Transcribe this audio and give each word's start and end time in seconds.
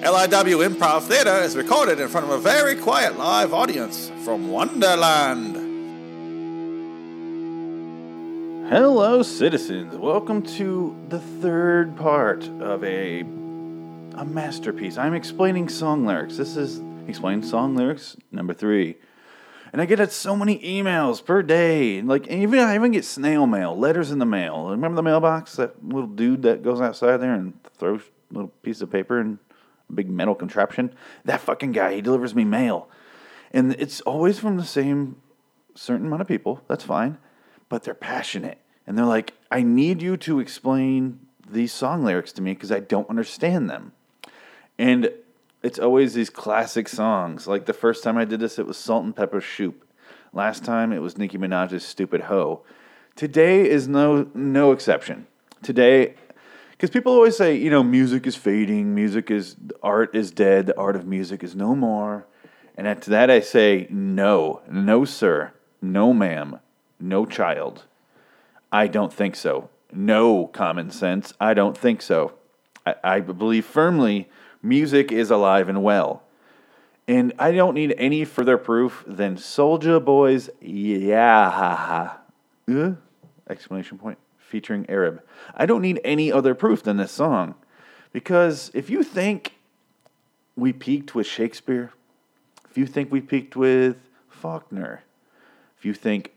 LIW 0.00 0.66
Improv 0.66 1.02
Theatre 1.02 1.42
is 1.42 1.54
recorded 1.54 2.00
in 2.00 2.08
front 2.08 2.24
of 2.24 2.32
a 2.32 2.38
very 2.38 2.74
quiet 2.74 3.18
live 3.18 3.52
audience 3.52 4.10
from 4.24 4.48
Wonderland. 4.48 5.56
Hello, 8.70 9.22
citizens. 9.22 9.94
Welcome 9.94 10.42
to 10.56 10.96
the 11.10 11.18
third 11.18 11.98
part 11.98 12.48
of 12.60 12.82
a 12.82 13.20
a 13.20 14.24
masterpiece. 14.24 14.96
I'm 14.96 15.12
explaining 15.12 15.68
song 15.68 16.06
lyrics. 16.06 16.38
This 16.38 16.56
is 16.56 16.80
explain 17.06 17.42
song 17.42 17.76
lyrics 17.76 18.16
number 18.32 18.54
three, 18.54 18.96
and 19.70 19.82
I 19.82 19.84
get 19.84 20.10
so 20.12 20.34
many 20.34 20.60
emails 20.60 21.22
per 21.22 21.42
day. 21.42 22.00
Like 22.00 22.26
even 22.28 22.58
I 22.58 22.74
even 22.74 22.92
get 22.92 23.04
snail 23.04 23.46
mail, 23.46 23.76
letters 23.76 24.10
in 24.10 24.18
the 24.18 24.24
mail. 24.24 24.70
Remember 24.70 24.96
the 24.96 25.02
mailbox? 25.02 25.56
That 25.56 25.84
little 25.84 26.08
dude 26.08 26.40
that 26.44 26.62
goes 26.62 26.80
outside 26.80 27.18
there 27.18 27.34
and 27.34 27.52
throws 27.76 28.00
a 28.00 28.34
little 28.34 28.52
piece 28.62 28.80
of 28.80 28.90
paper 28.90 29.20
and 29.20 29.38
big 29.94 30.10
metal 30.10 30.34
contraption. 30.34 30.94
That 31.24 31.40
fucking 31.40 31.72
guy. 31.72 31.94
He 31.94 32.00
delivers 32.00 32.34
me 32.34 32.44
mail, 32.44 32.88
and 33.52 33.72
it's 33.78 34.00
always 34.02 34.38
from 34.38 34.56
the 34.56 34.64
same 34.64 35.16
certain 35.74 36.06
amount 36.06 36.22
of 36.22 36.28
people. 36.28 36.62
That's 36.68 36.84
fine 36.84 37.18
but 37.70 37.84
they're 37.84 37.94
passionate. 37.94 38.58
And 38.86 38.98
they're 38.98 39.06
like, 39.06 39.32
I 39.50 39.62
need 39.62 40.02
you 40.02 40.18
to 40.18 40.40
explain 40.40 41.20
these 41.48 41.72
song 41.72 42.04
lyrics 42.04 42.32
to 42.32 42.42
me 42.42 42.52
because 42.52 42.70
I 42.70 42.80
don't 42.80 43.08
understand 43.08 43.70
them. 43.70 43.92
And 44.78 45.10
it's 45.62 45.78
always 45.78 46.12
these 46.12 46.28
classic 46.28 46.88
songs. 46.88 47.46
Like 47.46 47.64
the 47.64 47.72
first 47.72 48.04
time 48.04 48.18
I 48.18 48.26
did 48.26 48.40
this, 48.40 48.58
it 48.58 48.66
was 48.66 48.76
Salt-N-Pepa 48.76 49.40
Shoop. 49.40 49.86
Last 50.32 50.64
time 50.64 50.92
it 50.92 50.98
was 50.98 51.16
Nicki 51.16 51.38
Minaj's 51.38 51.84
Stupid 51.84 52.22
Hoe. 52.22 52.62
Today 53.16 53.68
is 53.68 53.88
no 53.88 54.28
no 54.34 54.72
exception. 54.72 55.26
Today, 55.62 56.14
because 56.80 56.88
people 56.88 57.12
always 57.12 57.36
say, 57.36 57.56
you 57.56 57.68
know, 57.68 57.82
music 57.82 58.26
is 58.26 58.36
fading, 58.36 58.94
music 58.94 59.30
is 59.30 59.54
art 59.82 60.14
is 60.14 60.30
dead, 60.30 60.64
the 60.64 60.78
art 60.78 60.96
of 60.96 61.06
music 61.06 61.44
is 61.44 61.54
no 61.54 61.76
more. 61.76 62.24
And 62.74 63.02
to 63.02 63.10
that 63.10 63.30
I 63.30 63.40
say, 63.40 63.86
no, 63.90 64.62
no, 64.66 65.04
sir, 65.04 65.52
no, 65.82 66.14
ma'am, 66.14 66.58
no 66.98 67.26
child. 67.26 67.84
I 68.72 68.86
don't 68.86 69.12
think 69.12 69.36
so. 69.36 69.68
No 69.92 70.46
common 70.46 70.90
sense. 70.90 71.34
I 71.38 71.52
don't 71.52 71.76
think 71.76 72.00
so. 72.00 72.32
I, 72.86 72.94
I 73.04 73.20
believe 73.20 73.66
firmly 73.66 74.30
music 74.62 75.12
is 75.12 75.30
alive 75.30 75.68
and 75.68 75.82
well. 75.82 76.22
And 77.06 77.34
I 77.38 77.52
don't 77.52 77.74
need 77.74 77.94
any 77.98 78.24
further 78.24 78.56
proof 78.56 79.04
than 79.06 79.36
Soulja 79.36 80.02
Boy's 80.02 80.48
Yeah 80.62 81.50
ha. 81.50 82.20
Uh, 82.66 82.92
exclamation 83.50 83.98
point. 83.98 84.16
Featuring 84.50 84.84
Arab. 84.90 85.22
I 85.54 85.64
don't 85.64 85.80
need 85.80 86.00
any 86.02 86.32
other 86.32 86.56
proof 86.56 86.82
than 86.82 86.96
this 86.96 87.12
song. 87.12 87.54
Because 88.12 88.72
if 88.74 88.90
you 88.90 89.04
think 89.04 89.54
we 90.56 90.72
peaked 90.72 91.14
with 91.14 91.28
Shakespeare, 91.28 91.92
if 92.68 92.76
you 92.76 92.84
think 92.84 93.12
we 93.12 93.20
peaked 93.20 93.54
with 93.54 93.96
Faulkner, 94.28 95.04
if 95.78 95.84
you 95.84 95.94
think 95.94 96.32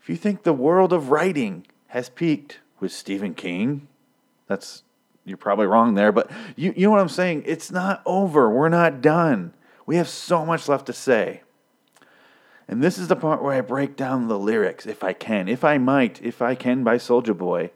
if 0.00 0.08
you 0.08 0.16
think 0.16 0.44
the 0.44 0.54
world 0.54 0.94
of 0.94 1.10
writing 1.10 1.66
has 1.88 2.08
peaked 2.08 2.60
with 2.80 2.90
Stephen 2.90 3.34
King, 3.34 3.86
that's 4.46 4.82
you're 5.26 5.36
probably 5.36 5.66
wrong 5.66 5.94
there, 5.94 6.12
but 6.12 6.30
you, 6.56 6.72
you 6.74 6.86
know 6.86 6.90
what 6.90 7.00
I'm 7.00 7.10
saying? 7.10 7.42
It's 7.44 7.70
not 7.70 8.02
over. 8.06 8.48
We're 8.48 8.70
not 8.70 9.02
done. 9.02 9.52
We 9.84 9.96
have 9.96 10.08
so 10.08 10.46
much 10.46 10.68
left 10.68 10.86
to 10.86 10.94
say. 10.94 11.42
And 12.70 12.84
this 12.84 12.98
is 12.98 13.08
the 13.08 13.16
part 13.16 13.42
where 13.42 13.52
I 13.52 13.62
break 13.62 13.96
down 13.96 14.28
the 14.28 14.38
lyrics, 14.38 14.86
if 14.86 15.02
I 15.02 15.12
can, 15.12 15.48
if 15.48 15.64
I 15.64 15.76
might, 15.76 16.22
if 16.22 16.40
I 16.40 16.54
can, 16.54 16.84
by 16.84 16.98
Soulja 16.98 17.36
Boy, 17.36 17.72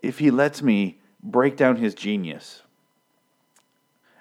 if 0.00 0.18
he 0.18 0.30
lets 0.30 0.62
me 0.62 0.98
break 1.22 1.58
down 1.58 1.76
his 1.76 1.94
genius. 1.94 2.62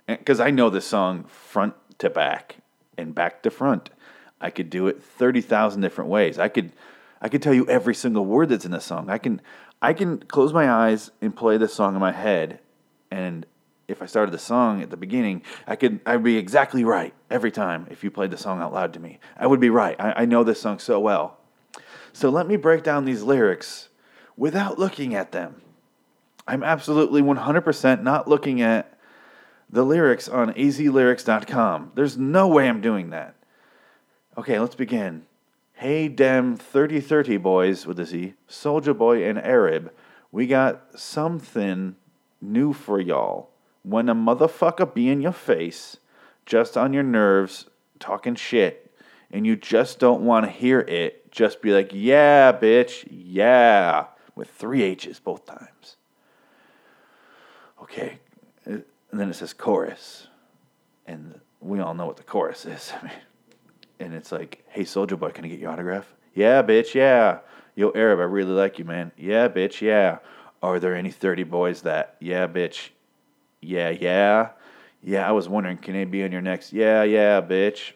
Because 0.07 0.41
I 0.41 0.51
know 0.51 0.69
this 0.69 0.85
song 0.85 1.23
front 1.23 1.73
to 1.99 2.09
back 2.09 2.57
and 2.97 3.15
back 3.15 3.41
to 3.43 3.49
front. 3.49 3.91
I 4.41 4.49
could 4.49 4.69
do 4.69 4.87
it 4.87 5.01
30,000 5.01 5.79
different 5.79 6.09
ways. 6.09 6.37
I 6.37 6.49
could 6.49 6.73
I 7.21 7.29
could 7.29 7.41
tell 7.41 7.53
you 7.53 7.65
every 7.69 7.95
single 7.95 8.25
word 8.25 8.49
that's 8.49 8.65
in 8.65 8.71
the 8.71 8.81
song. 8.81 9.09
I 9.09 9.19
can 9.19 9.41
I 9.81 9.93
can 9.93 10.17
close 10.19 10.51
my 10.51 10.69
eyes 10.69 11.11
and 11.21 11.33
play 11.33 11.55
this 11.55 11.73
song 11.73 11.95
in 11.95 12.01
my 12.01 12.11
head 12.11 12.59
and 13.09 13.45
if 13.89 14.01
I 14.01 14.05
started 14.05 14.31
the 14.31 14.39
song 14.39 14.81
at 14.81 14.89
the 14.89 14.97
beginning, 14.97 15.41
I 15.67 15.75
could 15.75 15.99
I'd 16.05 16.23
be 16.23 16.37
exactly 16.37 16.83
right 16.83 17.13
every 17.29 17.51
time 17.51 17.87
if 17.89 18.03
you 18.03 18.11
played 18.11 18.31
the 18.31 18.37
song 18.37 18.61
out 18.61 18.73
loud 18.73 18.93
to 18.93 18.99
me. 18.99 19.19
I 19.37 19.47
would 19.47 19.59
be 19.59 19.69
right. 19.69 19.95
I, 19.99 20.13
I 20.17 20.25
know 20.25 20.43
this 20.43 20.61
song 20.61 20.79
so 20.79 20.99
well. 20.99 21.37
So 22.13 22.29
let 22.29 22.47
me 22.47 22.55
break 22.55 22.83
down 22.83 23.05
these 23.05 23.23
lyrics 23.23 23.89
without 24.37 24.79
looking 24.79 25.15
at 25.15 25.31
them. 25.31 25.61
I'm 26.47 26.63
absolutely 26.63 27.21
100% 27.21 28.01
not 28.01 28.27
looking 28.27 28.61
at 28.61 28.97
the 29.69 29.85
lyrics 29.85 30.27
on 30.27 30.53
azlyrics.com. 30.53 31.91
There's 31.93 32.17
no 32.17 32.47
way 32.47 32.67
I'm 32.67 32.81
doing 32.81 33.11
that. 33.11 33.35
Okay, 34.37 34.59
let's 34.59 34.75
begin. 34.75 35.25
Hey, 35.73 36.07
dem 36.07 36.57
3030 36.57 37.37
boys 37.37 37.85
with 37.85 37.99
a 37.99 38.05
Z, 38.05 38.33
Soulja 38.49 38.97
Boy 38.97 39.23
and 39.23 39.37
Arab, 39.37 39.93
we 40.31 40.47
got 40.47 40.99
something 40.99 41.95
new 42.41 42.73
for 42.73 42.99
y'all. 42.99 43.48
When 43.83 44.09
a 44.09 44.15
motherfucker 44.15 44.93
be 44.93 45.09
in 45.09 45.21
your 45.21 45.31
face, 45.31 45.97
just 46.45 46.77
on 46.77 46.93
your 46.93 47.03
nerves, 47.03 47.65
talking 47.99 48.35
shit, 48.35 48.91
and 49.31 49.45
you 49.45 49.55
just 49.55 49.99
don't 49.99 50.21
want 50.21 50.45
to 50.45 50.51
hear 50.51 50.79
it, 50.81 51.31
just 51.31 51.61
be 51.61 51.71
like, 51.71 51.91
yeah, 51.93 52.51
bitch, 52.51 53.07
yeah, 53.09 54.05
with 54.35 54.49
three 54.49 54.83
H's 54.83 55.19
both 55.19 55.45
times. 55.45 55.97
Okay, 57.81 58.19
and 58.65 58.83
then 59.11 59.29
it 59.29 59.35
says 59.35 59.53
chorus, 59.53 60.27
and 61.05 61.39
we 61.61 61.79
all 61.79 61.93
know 61.93 62.05
what 62.05 62.17
the 62.17 62.23
chorus 62.23 62.65
is. 62.65 62.91
I 63.01 63.05
mean, 63.05 63.13
and 63.99 64.13
it's 64.13 64.31
like, 64.31 64.63
hey, 64.69 64.83
Soulja 64.83 65.19
Boy, 65.19 65.31
can 65.31 65.45
I 65.45 65.47
get 65.47 65.59
your 65.59 65.71
autograph? 65.71 66.13
Yeah, 66.33 66.63
bitch, 66.63 66.93
yeah. 66.93 67.39
Yo, 67.75 67.91
Arab, 67.95 68.19
I 68.19 68.23
really 68.23 68.51
like 68.51 68.79
you, 68.79 68.85
man. 68.85 69.11
Yeah, 69.17 69.47
bitch, 69.47 69.81
yeah. 69.81 70.19
Are 70.61 70.79
there 70.79 70.95
any 70.95 71.11
30 71.11 71.43
boys 71.43 71.81
that, 71.83 72.15
yeah, 72.19 72.47
bitch, 72.47 72.89
yeah, 73.61 73.89
yeah. 73.89 74.49
Yeah, 75.01 75.27
I 75.27 75.31
was 75.31 75.47
wondering, 75.47 75.77
can 75.77 75.95
it 75.95 76.11
be 76.11 76.23
on 76.23 76.31
your 76.31 76.41
next, 76.41 76.73
yeah, 76.73 77.03
yeah, 77.03 77.41
bitch. 77.41 77.93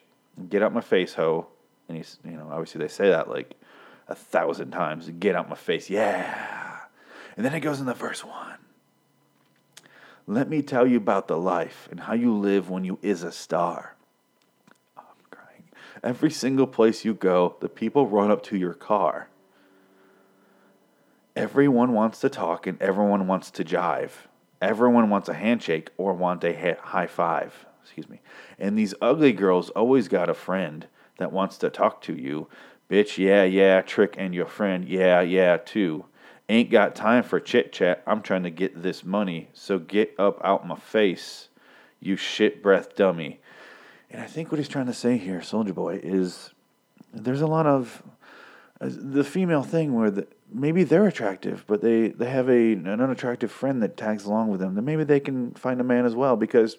Get 0.49 0.63
out 0.63 0.73
my 0.73 0.81
face, 0.81 1.13
ho. 1.13 1.47
And 1.87 1.97
he's, 1.97 2.17
you 2.23 2.31
know, 2.31 2.47
obviously 2.49 2.79
they 2.79 2.87
say 2.87 3.09
that 3.09 3.29
like 3.29 3.55
a 4.07 4.15
thousand 4.15 4.71
times. 4.71 5.09
Get 5.19 5.35
out 5.35 5.49
my 5.49 5.55
face, 5.55 5.89
yeah. 5.89 6.79
And 7.35 7.45
then 7.45 7.53
it 7.53 7.59
goes 7.59 7.79
in 7.79 7.85
the 7.85 7.93
verse 7.93 8.23
one. 8.23 8.57
Let 10.25 10.47
me 10.47 10.61
tell 10.61 10.87
you 10.87 10.97
about 10.97 11.27
the 11.27 11.37
life 11.37 11.89
and 11.91 11.99
how 11.99 12.13
you 12.13 12.33
live 12.33 12.69
when 12.69 12.85
you 12.85 12.97
is 13.01 13.23
a 13.23 13.31
star. 13.31 13.95
Oh, 14.97 15.01
I'm 15.01 15.25
crying. 15.29 15.63
Every 16.01 16.31
single 16.31 16.67
place 16.67 17.03
you 17.03 17.13
go, 17.13 17.57
the 17.59 17.67
people 17.67 18.07
run 18.07 18.31
up 18.31 18.43
to 18.43 18.57
your 18.57 18.73
car. 18.73 19.27
Everyone 21.35 21.91
wants 21.91 22.21
to 22.21 22.29
talk 22.29 22.65
and 22.67 22.81
everyone 22.81 23.27
wants 23.27 23.51
to 23.51 23.65
jive. 23.65 24.11
Everyone 24.63 25.09
wants 25.09 25.27
a 25.27 25.33
handshake 25.33 25.89
or 25.97 26.13
want 26.13 26.41
a 26.45 26.77
high 26.81 27.07
five. 27.07 27.65
Excuse 27.83 28.07
me. 28.07 28.21
And 28.57 28.79
these 28.79 28.93
ugly 29.01 29.33
girls 29.33 29.69
always 29.71 30.07
got 30.07 30.29
a 30.29 30.33
friend 30.33 30.87
that 31.17 31.33
wants 31.33 31.57
to 31.57 31.69
talk 31.69 32.01
to 32.03 32.13
you. 32.13 32.47
Bitch, 32.89 33.17
yeah, 33.17 33.43
yeah, 33.43 33.81
trick 33.81 34.15
and 34.17 34.33
your 34.33 34.45
friend, 34.45 34.87
yeah, 34.87 35.19
yeah, 35.19 35.57
too. 35.57 36.05
Ain't 36.47 36.69
got 36.69 36.95
time 36.95 37.23
for 37.23 37.41
chit 37.41 37.73
chat. 37.73 38.03
I'm 38.07 38.21
trying 38.21 38.43
to 38.43 38.49
get 38.49 38.81
this 38.81 39.03
money. 39.03 39.49
So 39.51 39.79
get 39.79 40.15
up 40.17 40.39
out 40.45 40.65
my 40.65 40.77
face, 40.77 41.49
you 41.99 42.15
shit 42.15 42.63
breath 42.63 42.95
dummy. 42.95 43.41
And 44.09 44.21
I 44.21 44.27
think 44.27 44.49
what 44.49 44.59
he's 44.59 44.69
trying 44.69 44.85
to 44.85 44.93
say 44.93 45.17
here, 45.17 45.39
Soulja 45.39 45.73
Boy, 45.73 45.99
is 46.01 46.51
there's 47.13 47.41
a 47.41 47.47
lot 47.47 47.67
of 47.67 48.01
uh, 48.79 48.87
the 48.89 49.25
female 49.25 49.63
thing 49.63 49.93
where 49.93 50.09
the, 50.09 50.27
maybe 50.51 50.83
they're 50.83 51.07
attractive, 51.07 51.63
but 51.67 51.81
they, 51.81 52.09
they 52.09 52.29
have 52.29 52.49
a 52.49 52.73
an 52.73 52.87
unattractive 52.87 53.51
friend 53.51 53.81
that 53.83 53.97
tags 53.97 54.25
along 54.25 54.49
with 54.49 54.59
them. 54.59 54.75
Then 54.75 54.85
maybe 54.85 55.03
they 55.03 55.19
can 55.19 55.51
find 55.53 55.79
a 55.81 55.83
man 55.83 56.05
as 56.05 56.15
well. 56.15 56.35
Because 56.35 56.77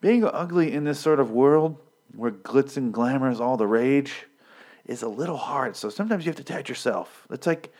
being 0.00 0.24
ugly 0.24 0.72
in 0.72 0.84
this 0.84 0.98
sort 0.98 1.20
of 1.20 1.30
world 1.30 1.78
where 2.14 2.30
glitz 2.30 2.76
and 2.76 2.92
glamour 2.92 3.30
is 3.30 3.40
all 3.40 3.56
the 3.56 3.66
rage 3.66 4.26
is 4.86 5.02
a 5.02 5.08
little 5.08 5.36
hard. 5.36 5.76
So 5.76 5.88
sometimes 5.88 6.24
you 6.24 6.30
have 6.30 6.36
to 6.36 6.42
attach 6.42 6.68
yourself. 6.68 7.26
It's 7.30 7.46
like 7.46 7.72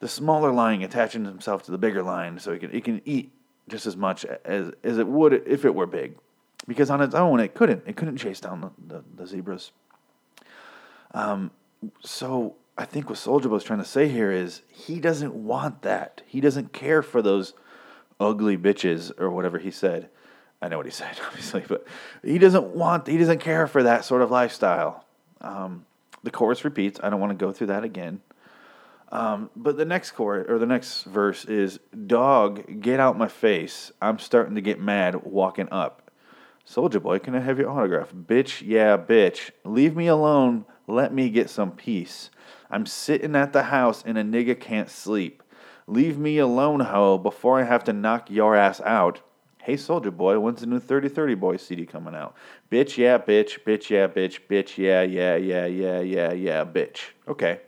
the 0.00 0.08
smaller 0.08 0.52
lion 0.52 0.82
attaching 0.82 1.24
himself 1.24 1.62
to 1.64 1.70
the 1.70 1.78
bigger 1.78 2.02
lion 2.02 2.38
so 2.38 2.52
he 2.52 2.58
can, 2.58 2.70
it 2.72 2.84
can 2.84 3.00
eat 3.04 3.32
just 3.68 3.86
as 3.86 3.96
much 3.96 4.24
as, 4.44 4.72
as 4.82 4.98
it 4.98 5.06
would 5.06 5.32
if 5.46 5.64
it 5.64 5.74
were 5.74 5.86
big. 5.86 6.16
Because 6.66 6.90
on 6.90 7.00
its 7.00 7.14
own, 7.14 7.40
it 7.40 7.54
couldn't. 7.54 7.82
It 7.86 7.96
couldn't 7.96 8.18
chase 8.18 8.40
down 8.40 8.60
the, 8.60 8.70
the, 8.86 9.04
the 9.16 9.26
zebras. 9.26 9.72
Um, 11.12 11.50
so 12.00 12.56
I 12.76 12.84
think 12.84 13.08
what 13.08 13.18
Soulja 13.18 13.50
Boy's 13.50 13.64
trying 13.64 13.80
to 13.80 13.84
say 13.84 14.08
here 14.08 14.32
is 14.32 14.62
he 14.68 14.98
doesn't 14.98 15.34
want 15.34 15.82
that. 15.82 16.22
He 16.26 16.40
doesn't 16.40 16.72
care 16.72 17.02
for 17.02 17.20
those 17.20 17.52
ugly 18.18 18.56
bitches 18.56 19.12
or 19.20 19.30
whatever 19.30 19.58
he 19.58 19.70
said. 19.70 20.08
I 20.60 20.68
know 20.68 20.78
what 20.78 20.86
he 20.86 20.92
said, 20.92 21.18
obviously, 21.26 21.64
but 21.66 21.86
he 22.24 22.38
doesn't 22.38 22.68
want. 22.68 23.06
He 23.06 23.18
doesn't 23.18 23.40
care 23.40 23.66
for 23.66 23.82
that 23.82 24.04
sort 24.04 24.22
of 24.22 24.30
lifestyle. 24.30 25.04
Um, 25.40 25.84
the 26.22 26.30
chorus 26.30 26.64
repeats. 26.64 27.00
I 27.02 27.10
don't 27.10 27.20
want 27.20 27.30
to 27.30 27.44
go 27.44 27.52
through 27.52 27.66
that 27.68 27.84
again. 27.84 28.20
Um, 29.10 29.50
but 29.54 29.76
the 29.76 29.84
next 29.84 30.12
chorus 30.12 30.46
or 30.48 30.58
the 30.58 30.66
next 30.66 31.02
verse 31.02 31.44
is 31.44 31.78
"Dog, 32.06 32.80
get 32.80 32.98
out 32.98 33.18
my 33.18 33.28
face. 33.28 33.92
I'm 34.00 34.18
starting 34.18 34.54
to 34.54 34.62
get 34.62 34.80
mad 34.80 35.24
walking 35.24 35.68
up." 35.70 36.10
Soulja 36.66 37.02
Boy, 37.02 37.18
can 37.18 37.34
I 37.34 37.40
have 37.40 37.58
your 37.58 37.68
autograph? 37.68 38.12
Bitch, 38.14 38.62
yeah, 38.64 38.96
bitch. 38.96 39.50
Leave 39.64 39.96
me 39.96 40.06
alone. 40.06 40.64
Let 40.86 41.12
me 41.14 41.30
get 41.30 41.48
some 41.48 41.72
peace. 41.72 42.30
I'm 42.70 42.86
sitting 42.86 43.36
at 43.36 43.52
the 43.52 43.64
house 43.64 44.02
and 44.04 44.18
a 44.18 44.22
nigga 44.24 44.58
can't 44.58 44.90
sleep. 44.90 45.42
Leave 45.86 46.18
me 46.18 46.38
alone, 46.38 46.80
ho, 46.80 47.18
before 47.18 47.60
I 47.60 47.64
have 47.64 47.84
to 47.84 47.92
knock 47.92 48.30
your 48.30 48.56
ass 48.56 48.80
out. 48.80 49.20
Hey, 49.62 49.74
Soulja 49.74 50.16
Boy, 50.16 50.40
when's 50.40 50.60
the 50.60 50.66
new 50.66 50.80
3030 50.80 51.34
Boy 51.34 51.56
CD 51.56 51.86
coming 51.86 52.14
out? 52.14 52.34
Bitch, 52.70 52.96
yeah, 52.96 53.18
bitch, 53.18 53.62
bitch, 53.64 53.90
yeah, 53.90 54.08
bitch, 54.08 54.40
bitch, 54.48 54.76
yeah, 54.76 55.02
yeah, 55.02 55.36
yeah, 55.36 55.66
yeah, 55.66 56.00
yeah, 56.00 56.32
yeah, 56.32 56.64
bitch. 56.64 57.10
Okay. 57.28 57.60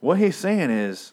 What 0.00 0.18
he's 0.18 0.36
saying 0.36 0.70
is, 0.70 1.12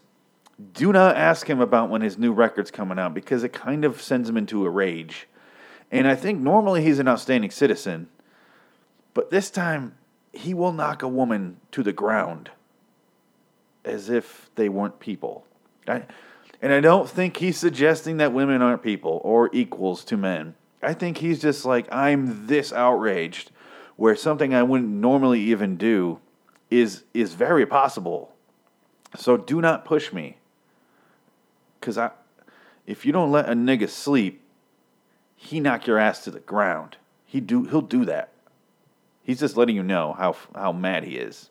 do 0.74 0.92
not 0.92 1.16
ask 1.16 1.50
him 1.50 1.62
about 1.62 1.90
when 1.90 2.02
his 2.02 2.18
new 2.18 2.32
record's 2.32 2.70
coming 2.70 3.00
out 3.00 3.14
because 3.14 3.44
it 3.44 3.54
kind 3.54 3.86
of 3.86 4.02
sends 4.02 4.30
him 4.30 4.38
into 4.38 4.66
a 4.66 4.70
rage. 4.70 5.28
And 5.90 6.08
I 6.08 6.16
think 6.16 6.40
normally 6.40 6.84
he's 6.84 7.00
an 7.00 7.08
outstanding 7.08 7.52
citizen, 7.52 8.08
but 9.14 9.30
this 9.32 9.50
time 9.50 9.96
he 10.34 10.54
will 10.54 10.72
knock 10.72 11.02
a 11.04 11.08
woman 11.08 11.58
to 11.72 11.84
the 11.84 11.94
ground 11.94 12.52
as 13.84 14.10
if 14.10 14.50
they 14.56 14.70
weren't 14.70 15.00
people. 15.00 15.46
I, 15.88 16.04
and 16.62 16.72
I 16.72 16.80
don't 16.80 17.10
think 17.10 17.38
he's 17.38 17.58
suggesting 17.58 18.18
that 18.18 18.34
women 18.34 18.62
aren't 18.62 18.84
people 18.84 19.20
or 19.24 19.50
equals 19.52 20.04
to 20.06 20.18
men. 20.18 20.56
I 20.82 20.94
think 20.94 21.18
he's 21.18 21.42
just 21.42 21.66
like, 21.66 21.92
I'm 21.92 22.48
this 22.48 22.72
outraged 22.72 23.52
where 23.96 24.16
something 24.16 24.54
I 24.54 24.64
wouldn't 24.64 24.90
normally 24.90 25.42
even 25.42 25.78
do 25.78 26.20
is 26.70 27.04
is 27.14 27.34
very 27.34 27.66
possible. 27.66 28.34
So 29.16 29.38
do 29.38 29.62
not 29.62 29.86
push 29.86 30.14
me. 30.14 30.38
Cause 31.82 31.98
I 31.98 32.12
if 32.88 33.06
you 33.06 33.12
don't 33.12 33.32
let 33.32 33.50
a 33.50 33.54
nigga 33.54 33.90
sleep, 33.90 34.42
he 35.36 35.60
knock 35.60 35.86
your 35.86 35.98
ass 35.98 36.24
to 36.24 36.32
the 36.32 36.40
ground. 36.40 36.98
He 37.26 37.42
do 37.42 37.64
he'll 37.66 37.82
do 37.82 38.06
that. 38.06 38.32
He's 39.24 39.40
just 39.40 39.58
letting 39.58 39.76
you 39.76 39.84
know 39.84 40.14
how 40.14 40.36
how 40.56 40.72
mad 40.72 41.04
he 41.04 41.18
is. 41.18 41.50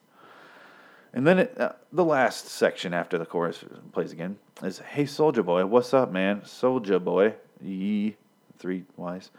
And 1.13 1.27
then 1.27 1.41
it, 1.41 1.61
uh, 1.61 1.73
the 1.93 2.05
last 2.05 2.47
section 2.47 2.95
after 2.95 3.19
the 3.19 3.27
chorus 3.27 3.65
plays 3.93 4.13
again 4.13 4.39
is 4.63 4.79
Hey 4.79 5.05
Soulja 5.05 5.45
Boy, 5.45 5.67
what's 5.67 5.93
up, 5.93 6.13
man? 6.13 6.43
Soulja 6.43 7.03
Boy. 7.03 7.35
Ye, 7.63 8.17
three 8.59 8.85
Y's. 8.97 9.31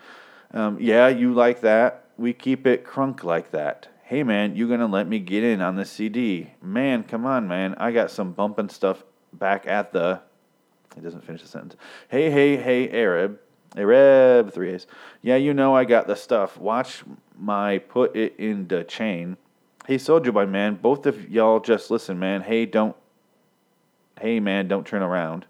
Um, 0.53 0.77
yeah, 0.79 1.07
you 1.07 1.33
like 1.33 1.61
that? 1.61 2.05
We 2.17 2.33
keep 2.33 2.67
it 2.67 2.85
crunk 2.85 3.23
like 3.23 3.51
that. 3.51 3.87
Hey, 4.03 4.23
man, 4.23 4.55
you 4.57 4.67
gonna 4.67 4.87
let 4.87 5.07
me 5.07 5.19
get 5.19 5.43
in 5.43 5.61
on 5.61 5.77
the 5.77 5.85
CD? 5.85 6.51
Man, 6.61 7.03
come 7.03 7.25
on, 7.25 7.47
man. 7.47 7.75
I 7.77 7.91
got 7.91 8.11
some 8.11 8.33
bumping 8.33 8.67
stuff 8.69 9.03
back 9.31 9.65
at 9.65 9.93
the. 9.93 10.21
It 10.97 11.03
doesn't 11.03 11.23
finish 11.23 11.41
the 11.41 11.47
sentence. 11.47 11.77
Hey, 12.09 12.29
hey, 12.29 12.57
hey, 12.57 12.89
Arab. 12.89 13.39
Arab, 13.77 14.51
three 14.51 14.73
A's. 14.73 14.85
Yeah, 15.21 15.37
you 15.37 15.53
know 15.53 15.73
I 15.73 15.85
got 15.85 16.07
the 16.07 16.15
stuff. 16.15 16.57
Watch 16.57 17.03
my 17.41 17.79
put 17.79 18.15
it 18.15 18.35
in 18.37 18.67
the 18.67 18.83
chain. 18.83 19.37
Hey, 19.87 19.95
Soulja 19.95 20.31
Boy, 20.31 20.45
man, 20.45 20.75
both 20.75 21.05
of 21.05 21.29
y'all 21.29 21.59
just 21.59 21.89
listen, 21.89 22.19
man. 22.19 22.41
Hey, 22.41 22.65
don't. 22.65 22.95
Hey, 24.19 24.39
man, 24.39 24.67
don't 24.67 24.85
turn 24.85 25.01
around. 25.01 25.45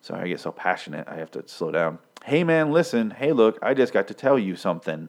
Sorry, 0.00 0.22
I 0.22 0.28
get 0.28 0.40
so 0.40 0.52
passionate. 0.52 1.08
I 1.08 1.16
have 1.16 1.30
to 1.32 1.46
slow 1.48 1.72
down. 1.72 1.98
Hey, 2.24 2.44
man, 2.44 2.70
listen. 2.70 3.10
Hey, 3.10 3.32
look, 3.32 3.58
I 3.60 3.74
just 3.74 3.92
got 3.92 4.06
to 4.08 4.14
tell 4.14 4.38
you 4.38 4.54
something. 4.54 5.08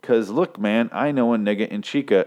Because, 0.00 0.28
look, 0.28 0.58
man, 0.58 0.90
I 0.92 1.10
know 1.10 1.32
a 1.32 1.38
nigga 1.38 1.66
in 1.68 1.82
Chica. 1.82 2.26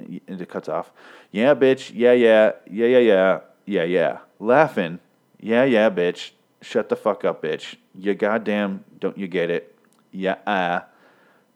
And 0.00 0.40
it 0.40 0.48
cuts 0.48 0.68
off. 0.68 0.90
Yeah, 1.30 1.54
bitch. 1.54 1.92
Yeah, 1.94 2.12
yeah. 2.12 2.52
Yeah, 2.70 2.86
yeah, 2.86 2.98
yeah. 2.98 3.40
Yeah, 3.66 3.82
yeah. 3.82 4.18
Laughing. 4.38 5.00
Yeah, 5.40 5.64
yeah, 5.64 5.90
bitch. 5.90 6.30
Shut 6.62 6.88
the 6.88 6.96
fuck 6.96 7.24
up, 7.24 7.42
bitch. 7.42 7.76
You 7.94 8.14
goddamn 8.14 8.84
don't 8.98 9.18
you 9.18 9.28
get 9.28 9.50
it? 9.50 9.76
Yeah, 10.10 10.36
ah. 10.46 10.86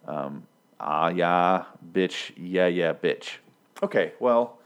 Um, 0.07 0.47
Ah, 0.83 1.11
yeah, 1.11 1.65
bitch. 1.93 2.33
Yeah, 2.37 2.67
yeah, 2.67 2.93
bitch. 2.93 3.37
Okay, 3.85 4.13
well, 4.19 4.59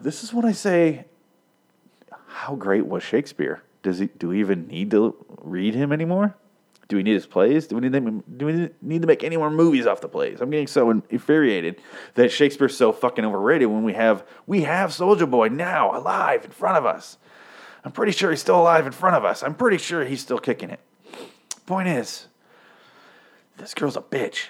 this 0.00 0.22
is 0.22 0.32
what 0.32 0.44
I 0.44 0.52
say. 0.52 1.06
How 2.28 2.54
great 2.54 2.86
was 2.86 3.02
Shakespeare? 3.02 3.62
Does 3.82 3.98
he? 3.98 4.06
Do 4.06 4.28
we 4.28 4.38
even 4.38 4.68
need 4.68 4.92
to 4.92 5.16
read 5.42 5.74
him 5.74 5.92
anymore? 5.92 6.36
Do 6.86 6.96
we 6.96 7.02
need 7.02 7.14
his 7.14 7.26
plays? 7.26 7.66
Do 7.66 7.76
we 7.76 7.88
need 7.88 8.38
Do 8.38 8.46
we 8.46 8.70
need 8.80 9.02
to 9.02 9.08
make 9.08 9.24
any 9.24 9.36
more 9.36 9.50
movies 9.50 9.86
off 9.86 10.00
the 10.00 10.08
plays? 10.08 10.40
I'm 10.40 10.50
getting 10.50 10.68
so 10.68 10.88
infuriated 11.10 11.80
that 12.14 12.30
Shakespeare's 12.30 12.76
so 12.76 12.92
fucking 12.92 13.24
overrated 13.24 13.68
when 13.68 13.82
we 13.82 13.94
have 13.94 14.24
we 14.46 14.62
have 14.62 14.90
Soulja 14.90 15.28
Boy 15.28 15.48
now 15.48 15.98
alive 15.98 16.44
in 16.44 16.52
front 16.52 16.78
of 16.78 16.86
us. 16.86 17.18
I'm 17.84 17.92
pretty 17.92 18.12
sure 18.12 18.30
he's 18.30 18.40
still 18.40 18.60
alive 18.60 18.86
in 18.86 18.92
front 18.92 19.16
of 19.16 19.24
us. 19.24 19.42
I'm 19.42 19.54
pretty 19.54 19.78
sure 19.78 20.04
he's 20.04 20.20
still 20.20 20.38
kicking 20.38 20.70
it. 20.70 20.80
Point 21.66 21.88
is, 21.88 22.28
this 23.56 23.74
girl's 23.74 23.96
a 23.96 24.00
bitch. 24.00 24.48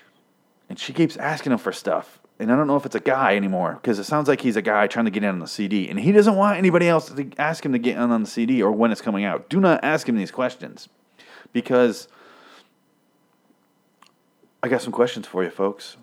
And 0.69 0.79
she 0.79 0.93
keeps 0.93 1.17
asking 1.17 1.53
him 1.53 1.59
for 1.59 1.73
stuff. 1.73 2.21
And 2.39 2.51
I 2.51 2.56
don't 2.56 2.67
know 2.67 2.77
if 2.77 2.85
it's 2.85 2.97
a 2.97 3.01
guy 3.01 3.37
anymore 3.37 3.79
because 3.81 3.99
it 3.99 4.05
sounds 4.05 4.27
like 4.27 4.41
he's 4.41 4.56
a 4.56 4.62
guy 4.62 4.87
trying 4.87 5.05
to 5.05 5.11
get 5.11 5.23
in 5.23 5.29
on 5.29 5.39
the 5.39 5.47
CD. 5.47 5.89
And 5.89 6.01
he 6.01 6.11
doesn't 6.11 6.35
want 6.35 6.59
anybody 6.59 6.89
else 6.89 7.09
to 7.11 7.31
ask 7.39 7.65
him 7.65 7.73
to 7.73 7.79
get 7.79 7.97
in 7.97 8.11
on 8.11 8.23
the 8.23 8.29
CD 8.29 8.62
or 8.62 8.73
when 8.73 8.91
it's 8.91 9.01
coming 9.01 9.25
out. 9.25 9.49
Do 9.49 9.61
not 9.61 9.85
ask 9.85 10.09
him 10.09 10.17
these 10.17 10.33
questions 10.33 10.89
because 11.53 12.09
I 14.62 14.69
got 14.69 14.83
some 14.83 14.93
questions 14.93 15.27
for 15.27 15.45
you, 15.45 15.51
folks. 15.51 15.97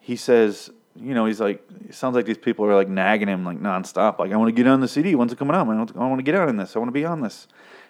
He 0.00 0.16
says, 0.16 0.70
you 0.96 1.12
know, 1.12 1.26
he's 1.26 1.40
like, 1.40 1.62
it 1.86 1.94
sounds 1.94 2.14
like 2.14 2.24
these 2.24 2.38
people 2.38 2.64
are 2.64 2.74
like 2.74 2.88
nagging 2.88 3.28
him 3.28 3.44
like 3.44 3.60
nonstop. 3.60 4.18
Like, 4.18 4.32
I 4.32 4.36
want 4.36 4.48
to 4.48 4.52
get 4.52 4.66
on 4.66 4.80
the 4.80 4.88
CD. 4.88 5.14
When's 5.14 5.32
it 5.32 5.38
coming 5.38 5.54
out? 5.54 5.68
I 5.68 6.06
want 6.06 6.18
to 6.18 6.22
get 6.22 6.34
out 6.34 6.48
in 6.48 6.56
this. 6.56 6.76
I 6.76 6.78
want 6.78 6.88
to 6.88 6.92
be 6.92 7.04
on 7.04 7.20
this. 7.20 7.46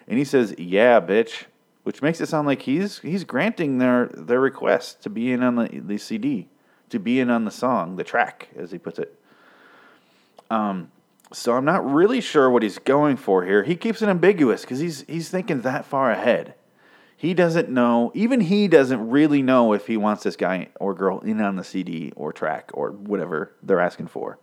And 0.07 0.17
he 0.17 0.25
says, 0.25 0.53
yeah, 0.57 0.99
bitch 0.99 1.45
which 1.85 2.01
makes 2.01 2.19
it 2.19 2.27
sound 2.27 2.47
like 2.47 2.63
he's 2.63 2.97
he's 2.99 3.23
granting 3.23 3.77
their 3.77 4.07
their 4.07 4.39
request 4.39 5.03
to 5.03 5.09
be 5.09 5.31
in 5.31 5.43
on 5.43 5.55
the, 5.55 5.69
the 5.71 5.99
CD, 5.99 6.49
to 6.89 6.97
be 6.97 7.19
in 7.19 7.29
on 7.29 7.45
the 7.45 7.51
song, 7.51 7.95
the 7.95 8.03
track, 8.03 8.49
as 8.57 8.71
he 8.71 8.79
puts 8.79 8.97
it. 8.97 9.19
Um, 10.49 10.91
so 11.31 11.53
I'm 11.53 11.63
not 11.63 11.87
really 11.87 12.21
sure 12.21 12.49
what 12.49 12.63
he's 12.63 12.79
going 12.79 13.17
for 13.17 13.45
here. 13.45 13.63
He 13.63 13.75
keeps 13.75 14.01
it 14.01 14.09
ambiguous 14.09 14.61
because 14.61 14.79
he's 14.79 15.01
he's 15.01 15.29
thinking 15.29 15.61
that 15.61 15.85
far 15.85 16.09
ahead. 16.09 16.55
He 17.15 17.35
doesn't 17.35 17.69
know, 17.69 18.11
even 18.15 18.41
he 18.41 18.67
doesn't 18.67 19.09
really 19.09 19.43
know 19.43 19.71
if 19.73 19.85
he 19.85 19.95
wants 19.95 20.23
this 20.23 20.35
guy 20.35 20.69
or 20.79 20.95
girl 20.95 21.19
in 21.19 21.39
on 21.39 21.55
the 21.55 21.63
CD 21.63 22.11
or 22.15 22.33
track 22.33 22.71
or 22.73 22.91
whatever 22.91 23.55
they're 23.61 23.79
asking 23.79 24.07
for. 24.07 24.39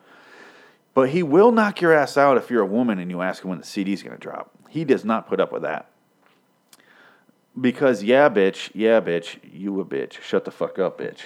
But 0.94 1.10
he 1.10 1.24
will 1.24 1.50
knock 1.50 1.80
your 1.80 1.92
ass 1.92 2.16
out 2.16 2.36
if 2.36 2.50
you're 2.50 2.62
a 2.62 2.66
woman 2.66 3.00
and 3.00 3.10
you 3.10 3.20
ask 3.20 3.42
him 3.42 3.50
when 3.50 3.58
the 3.58 3.66
CD's 3.66 4.02
going 4.02 4.16
to 4.16 4.20
drop. 4.20 4.52
He 4.68 4.84
does 4.84 5.04
not 5.04 5.28
put 5.28 5.40
up 5.40 5.52
with 5.52 5.62
that. 5.62 5.91
Because 7.60 8.02
yeah, 8.02 8.28
bitch, 8.28 8.70
yeah, 8.74 9.00
bitch, 9.00 9.38
you 9.52 9.80
a 9.80 9.84
bitch. 9.84 10.20
Shut 10.20 10.44
the 10.44 10.50
fuck 10.50 10.78
up, 10.78 10.98
bitch. 10.98 11.20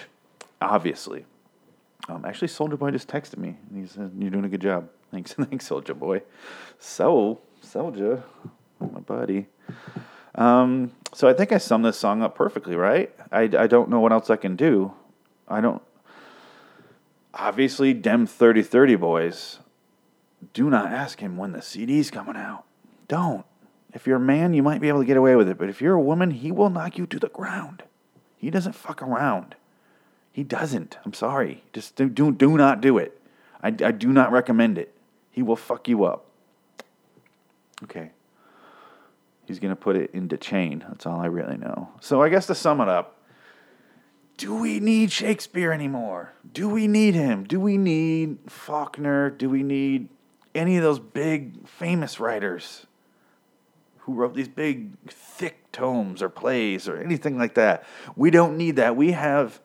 Obviously. 0.61 1.25
Um, 2.09 2.25
actually, 2.25 2.47
Soulja 2.47 2.77
Boy 2.77 2.91
just 2.91 3.07
texted 3.07 3.37
me. 3.37 3.57
And 3.69 3.81
he 3.81 3.87
said, 3.87 4.11
"You're 4.17 4.31
doing 4.31 4.45
a 4.45 4.49
good 4.49 4.61
job. 4.61 4.89
Thanks, 5.11 5.33
thanks, 5.33 5.69
Soulja 5.69 5.97
Boy." 5.97 6.21
So, 6.79 7.39
Soldier, 7.61 8.23
my 8.79 8.99
buddy. 8.99 9.47
Um, 10.35 10.91
so 11.13 11.27
I 11.27 11.33
think 11.33 11.51
I 11.51 11.57
summed 11.57 11.85
this 11.85 11.97
song 11.97 12.21
up 12.21 12.35
perfectly, 12.35 12.75
right? 12.75 13.13
I, 13.31 13.43
I 13.43 13.67
don't 13.67 13.89
know 13.89 13.99
what 13.99 14.11
else 14.11 14.29
I 14.29 14.35
can 14.35 14.55
do. 14.55 14.93
I 15.47 15.61
don't. 15.61 15.81
Obviously, 17.33 17.93
dem 17.93 18.27
thirty 18.27 18.61
thirty 18.61 18.95
boys. 18.95 19.59
Do 20.53 20.69
not 20.69 20.91
ask 20.91 21.19
him 21.19 21.37
when 21.37 21.53
the 21.53 21.61
CD's 21.61 22.11
coming 22.11 22.35
out. 22.35 22.65
Don't. 23.07 23.45
If 23.97 24.05
you're 24.05 24.17
a 24.17 24.19
man, 24.19 24.53
you 24.53 24.61
might 24.61 24.79
be 24.79 24.89
able 24.89 24.99
to 24.99 25.07
get 25.07 25.17
away 25.17 25.35
with 25.35 25.49
it, 25.49 25.57
but 25.57 25.69
if 25.69 25.81
you're 25.81 25.95
a 25.95 25.99
woman, 25.99 26.29
he 26.29 26.51
will 26.51 26.69
knock 26.69 26.99
you 26.99 27.07
to 27.07 27.17
the 27.17 27.29
ground. 27.29 27.81
He 28.37 28.51
doesn't 28.51 28.73
fuck 28.73 29.01
around. 29.01 29.55
He 30.31 30.43
doesn't. 30.43 30.99
I'm 31.03 31.13
sorry. 31.13 31.63
Just 31.73 31.95
do, 31.95 32.07
do, 32.07 32.31
do 32.31 32.57
not 32.57 32.79
do 32.79 32.99
it. 32.99 33.19
I, 33.59 33.69
I 33.69 33.71
do 33.71 34.09
not 34.09 34.31
recommend 34.31 34.77
it. 34.77 34.93
He 35.31 35.41
will 35.41 35.55
fuck 35.55 35.87
you 35.87 36.03
up. 36.03 36.27
Okay. 37.85 38.11
He's 39.47 39.57
going 39.57 39.71
to 39.71 39.75
put 39.75 39.95
it 39.95 40.11
into 40.13 40.37
chain. 40.37 40.85
That's 40.87 41.07
all 41.07 41.19
I 41.19 41.25
really 41.25 41.57
know. 41.57 41.89
So 41.99 42.21
I 42.21 42.29
guess 42.29 42.45
to 42.47 42.55
sum 42.55 42.81
it 42.81 42.89
up, 42.89 43.15
do 44.37 44.53
we 44.53 44.79
need 44.79 45.11
Shakespeare 45.11 45.71
anymore? 45.71 46.33
Do 46.53 46.69
we 46.69 46.87
need 46.87 47.15
him? 47.15 47.45
Do 47.45 47.59
we 47.59 47.79
need 47.79 48.37
Faulkner? 48.45 49.31
Do 49.31 49.49
we 49.49 49.63
need 49.63 50.09
any 50.53 50.77
of 50.77 50.83
those 50.83 50.99
big 50.99 51.67
famous 51.67 52.19
writers? 52.19 52.85
Who 54.07 54.13
wrote 54.13 54.33
these 54.33 54.47
big, 54.47 54.97
thick 55.09 55.69
tomes 55.73 56.23
or 56.23 56.29
plays 56.29 56.87
or 56.87 56.97
anything 56.97 57.37
like 57.37 57.55
that. 57.55 57.83
We 58.15 58.31
don't 58.31 58.55
need 58.55 58.77
that. 58.77 58.95
We 58.95 59.11
have 59.11 59.59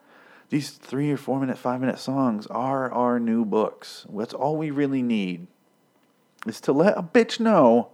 these 0.51 0.71
three 0.71 1.13
or 1.13 1.17
four 1.17 1.39
minute, 1.39 1.57
five 1.57 1.81
minute 1.81 2.01
songs 2.01 2.49
are 2.49 2.91
our 2.91 3.21
new 3.21 3.45
books. 3.45 4.05
That's 4.13 4.35
all 4.35 4.57
we 4.57 4.73
really 4.73 5.01
need 5.01 5.47
is 6.45 6.61
to 6.63 6.73
let 6.73 6.99
a 6.99 7.05
bitch 7.05 7.39
know 7.39 7.93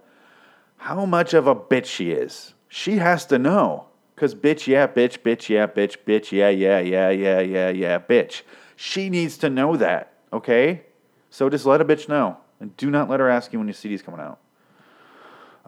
how 0.79 1.05
much 1.05 1.35
of 1.35 1.47
a 1.47 1.55
bitch 1.55 1.85
she 1.85 2.13
is. 2.13 2.55
She 2.67 2.97
has 2.97 3.27
to 3.27 3.39
know. 3.39 3.89
Because 4.15 4.35
bitch, 4.35 4.67
yeah, 4.67 4.87
bitch, 4.87 5.19
bitch, 5.19 5.51
yeah, 5.51 5.67
bitch, 5.67 5.99
bitch, 6.07 6.33
yeah, 6.33 6.49
yeah, 6.49 6.79
yeah, 6.81 7.11
yeah, 7.11 7.41
yeah, 7.41 7.69
yeah, 7.69 7.99
bitch. 7.99 8.41
She 8.75 9.11
needs 9.11 9.37
to 9.39 9.51
know 9.51 9.77
that, 9.77 10.15
okay? 10.33 10.85
So 11.29 11.51
just 11.51 11.67
let 11.67 11.83
a 11.83 11.85
bitch 11.85 12.09
know. 12.09 12.39
And 12.59 12.75
do 12.79 12.91
not 12.91 13.11
let 13.11 13.21
her 13.21 13.29
ask 13.29 13.53
you 13.53 13.59
when 13.59 13.69
your 13.69 13.75
CD's 13.75 14.01
coming 14.01 14.21
out. 14.21 14.41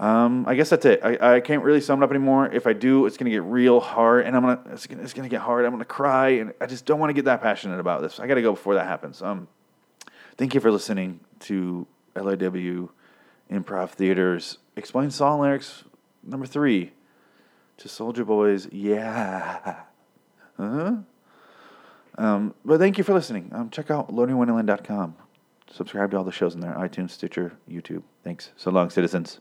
Um, 0.00 0.46
I 0.48 0.54
guess 0.54 0.70
that's 0.70 0.86
it. 0.86 1.00
I, 1.04 1.36
I 1.36 1.40
can't 1.40 1.62
really 1.62 1.82
sum 1.82 2.02
it 2.02 2.04
up 2.04 2.10
anymore. 2.10 2.50
If 2.50 2.66
I 2.66 2.72
do, 2.72 3.04
it's 3.04 3.18
gonna 3.18 3.30
get 3.30 3.42
real 3.42 3.80
hard, 3.80 4.24
and 4.24 4.34
I'm 4.34 4.40
gonna 4.42 4.60
it's 4.72 4.86
gonna, 4.86 5.02
it's 5.02 5.12
gonna 5.12 5.28
get 5.28 5.42
hard. 5.42 5.66
I'm 5.66 5.72
gonna 5.72 5.84
cry, 5.84 6.30
and 6.30 6.54
I 6.58 6.64
just 6.64 6.86
don't 6.86 6.98
want 6.98 7.10
to 7.10 7.14
get 7.14 7.26
that 7.26 7.42
passionate 7.42 7.78
about 7.80 8.00
this. 8.00 8.18
I 8.18 8.26
got 8.26 8.36
to 8.36 8.42
go 8.42 8.52
before 8.52 8.74
that 8.76 8.86
happens. 8.86 9.20
Um, 9.20 9.46
thank 10.38 10.54
you 10.54 10.60
for 10.60 10.72
listening 10.72 11.20
to 11.40 11.86
LIW 12.16 12.88
Improv 13.52 13.90
Theater's 13.90 14.56
Explain 14.74 15.10
Song 15.10 15.38
Lyrics 15.42 15.84
number 16.24 16.46
three 16.46 16.92
to 17.76 17.88
Soulja 17.88 18.24
Boys. 18.24 18.68
Yeah. 18.72 19.82
Huh? 20.56 20.96
Um, 22.16 22.54
but 22.64 22.78
thank 22.78 22.96
you 22.96 23.04
for 23.04 23.12
listening. 23.12 23.50
Um, 23.52 23.68
check 23.68 23.90
out 23.90 24.10
learningwonderland.com. 24.10 25.16
Subscribe 25.70 26.10
to 26.10 26.16
all 26.16 26.24
the 26.24 26.32
shows 26.32 26.54
in 26.54 26.60
there 26.60 26.74
iTunes, 26.74 27.10
Stitcher, 27.10 27.52
YouTube. 27.68 28.02
Thanks. 28.24 28.50
So 28.56 28.70
long, 28.70 28.90
citizens. 28.90 29.40